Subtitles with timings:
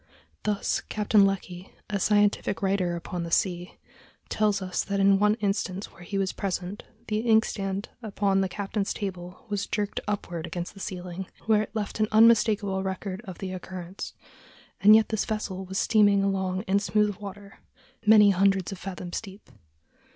[0.41, 3.77] Thus, Captain Lecky, a scientific writer upon the sea,
[4.29, 8.95] tells us that in one instance where he was present, the inkstand upon the captain's
[8.95, 13.51] table was jerked upward against the ceiling, where it left an unmistakable record of the
[13.53, 14.15] occurrence;
[14.79, 17.59] and yet this vessel was steaming along in smooth water,
[18.03, 19.51] many hundreds of fathoms deep.